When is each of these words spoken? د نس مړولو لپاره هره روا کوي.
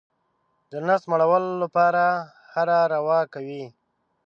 د 0.71 0.73
نس 0.87 1.01
مړولو 1.11 1.51
لپاره 1.63 2.03
هره 2.53 2.77
روا 2.93 3.21
کوي. 3.33 3.65